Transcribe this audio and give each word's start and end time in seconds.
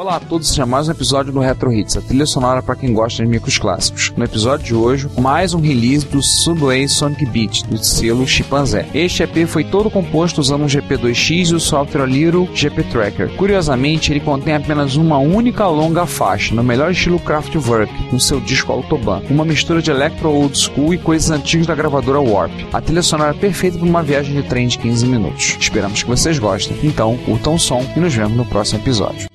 Olá 0.00 0.16
a 0.16 0.20
todos, 0.20 0.48
seja 0.48 0.64
mais 0.64 0.88
um 0.88 0.92
episódio 0.92 1.30
do 1.30 1.40
Retro 1.40 1.70
Hits, 1.70 1.98
a 1.98 2.00
trilha 2.00 2.24
sonora 2.24 2.62
para 2.62 2.74
quem 2.74 2.94
gosta 2.94 3.22
de 3.22 3.28
micros 3.28 3.58
clássicos. 3.58 4.10
No 4.16 4.24
episódio 4.24 4.64
de 4.64 4.74
hoje, 4.74 5.06
mais 5.18 5.52
um 5.52 5.60
release 5.60 6.06
do 6.06 6.22
Subway 6.22 6.88
Sonic 6.88 7.26
Beat, 7.26 7.66
do 7.66 7.76
selo 7.76 8.26
Chimpanzé. 8.26 8.88
Este 8.94 9.24
EP 9.24 9.46
foi 9.46 9.62
todo 9.62 9.90
composto 9.90 10.40
usando 10.40 10.62
o 10.62 10.68
GP2X 10.68 11.50
e 11.50 11.54
o 11.54 11.60
software 11.60 12.06
Little 12.06 12.48
GP 12.54 12.84
Tracker. 12.84 13.36
Curiosamente, 13.36 14.10
ele 14.10 14.20
contém 14.20 14.54
apenas 14.54 14.96
uma 14.96 15.18
única 15.18 15.66
longa 15.66 16.06
faixa, 16.06 16.54
no 16.54 16.64
melhor 16.64 16.92
estilo 16.92 17.20
Kraftwerk, 17.20 17.92
no 18.10 18.18
seu 18.18 18.40
disco 18.40 18.72
Autobahn, 18.72 19.20
uma 19.28 19.44
mistura 19.44 19.82
de 19.82 19.90
electro 19.90 20.30
old 20.30 20.56
school 20.56 20.94
e 20.94 20.98
coisas 20.98 21.30
antigas 21.30 21.66
da 21.66 21.74
gravadora 21.74 22.20
Warp. 22.20 22.52
A 22.72 22.80
trilha 22.80 23.02
sonora 23.02 23.32
é 23.32 23.38
perfeita 23.38 23.76
para 23.76 23.86
uma 23.86 24.02
viagem 24.02 24.40
de 24.40 24.48
trem 24.48 24.66
de 24.66 24.78
15 24.78 25.04
minutos. 25.04 25.58
Esperamos 25.60 26.02
que 26.02 26.08
vocês 26.08 26.38
gostem. 26.38 26.74
Então, 26.82 27.18
curtam 27.18 27.56
o 27.56 27.58
som 27.58 27.84
e 27.94 28.00
nos 28.00 28.14
vemos 28.14 28.34
no 28.34 28.46
próximo 28.46 28.80
episódio. 28.80 29.29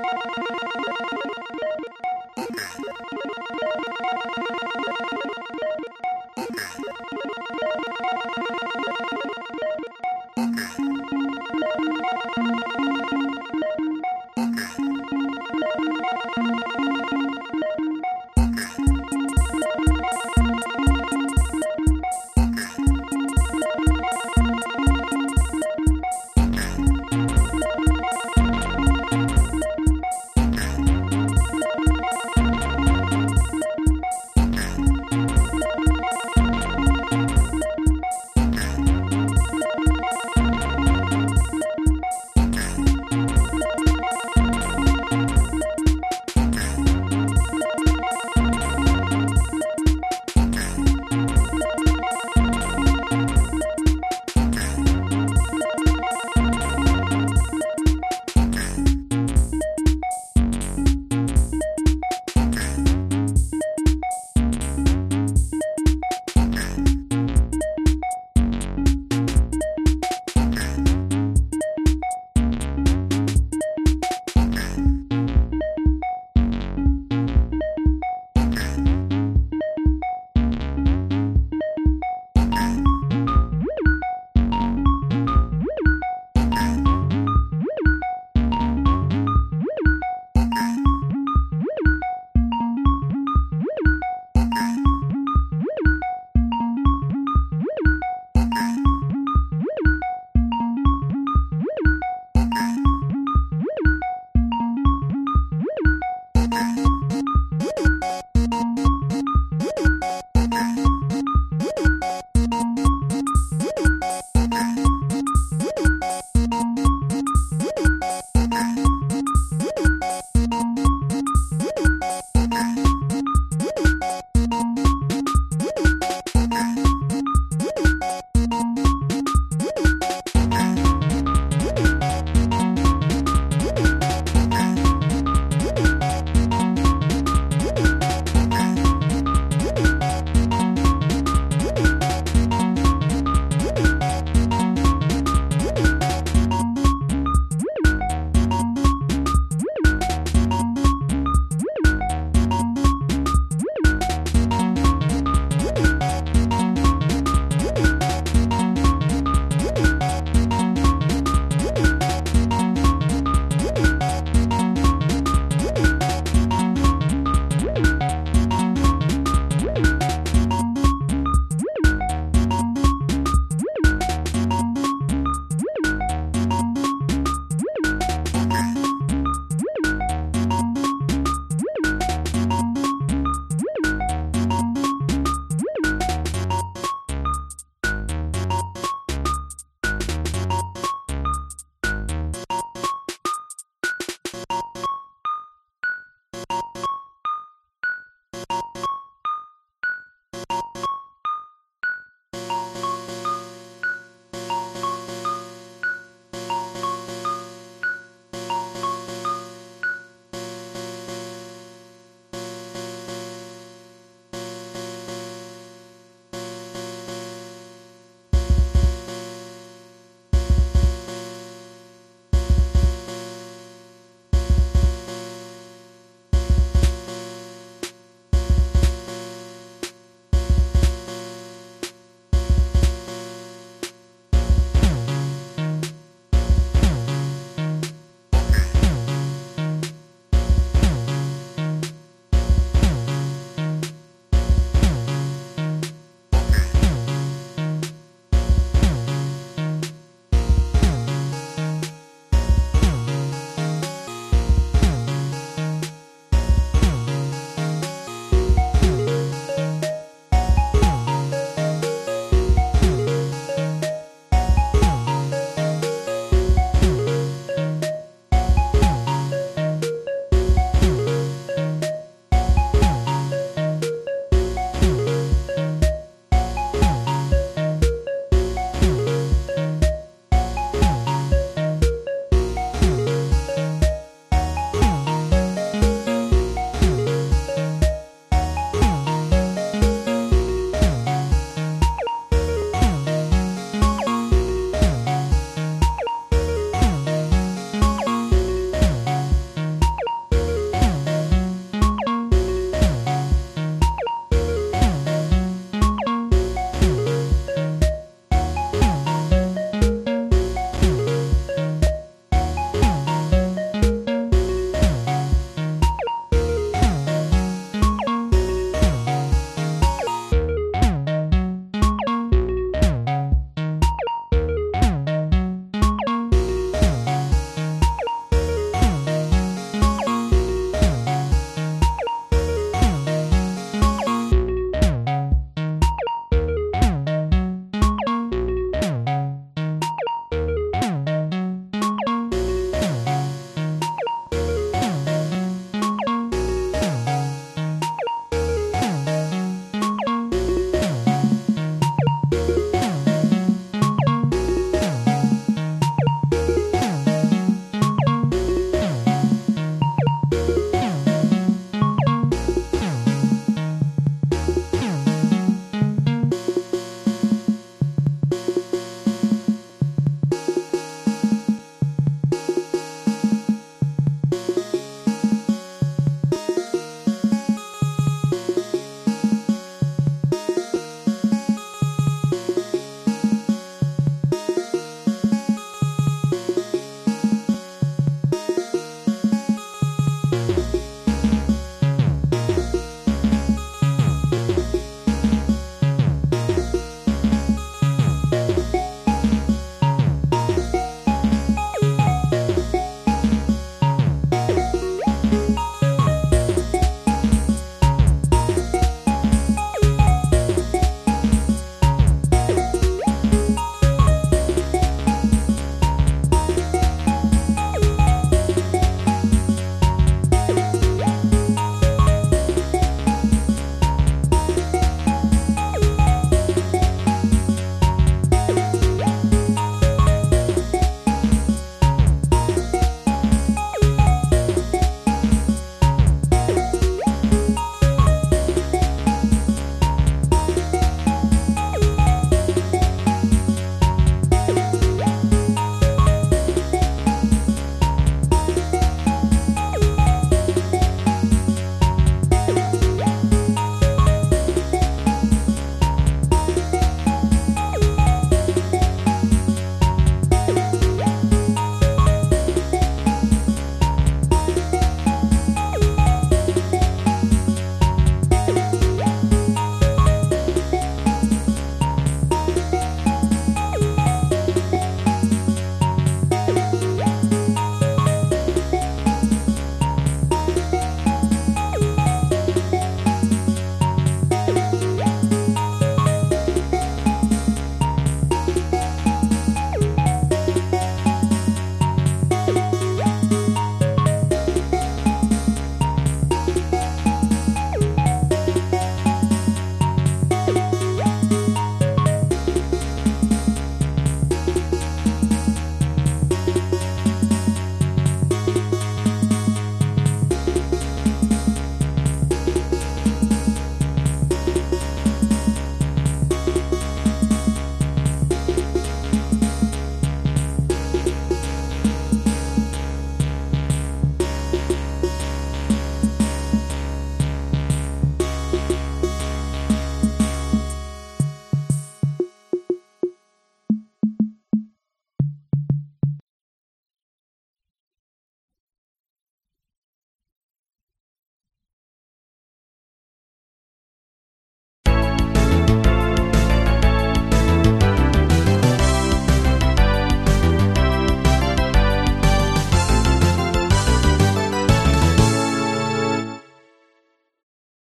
you. 4.38 4.45